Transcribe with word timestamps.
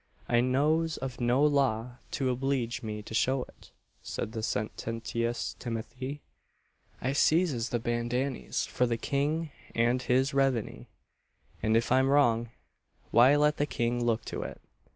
"I 0.27 0.41
knows 0.41 0.97
of 0.97 1.21
no 1.21 1.43
law 1.45 1.97
to 2.13 2.31
obleege 2.31 2.81
me 2.81 3.03
to 3.03 3.13
show 3.13 3.43
it," 3.43 3.69
said 4.01 4.31
the 4.31 4.41
sententious 4.41 5.55
Timothy. 5.59 6.23
"I 6.99 7.13
seizes 7.13 7.69
the 7.69 7.77
bandannies 7.79 8.65
for 8.65 8.87
the 8.87 8.97
king 8.97 9.51
and 9.75 10.01
his 10.01 10.31
revenny, 10.31 10.87
and 11.61 11.77
if 11.77 11.91
I'm 11.91 12.09
wrong, 12.09 12.49
why 13.11 13.35
let 13.35 13.57
the 13.57 13.67
king 13.67 14.03
look 14.03 14.25
to 14.25 14.41
it. 14.41 14.59